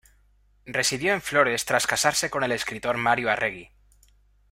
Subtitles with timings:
[0.65, 3.69] Residió en Flores tras casarse con el escritor Mario Arregui.